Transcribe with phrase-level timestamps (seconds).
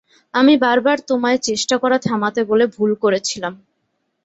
[0.33, 3.53] আমি বারবার তোমায় চেষ্টা করা থামাতে বলে ভুল করেছিলাম।